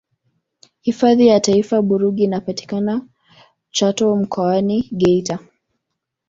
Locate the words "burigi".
1.81-2.23